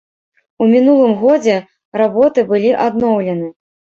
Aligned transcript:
У 0.63 0.67
мінулым 0.71 1.11
годзе 1.23 1.57
работы 2.03 2.47
былі 2.53 2.71
адноўлены. 2.89 3.53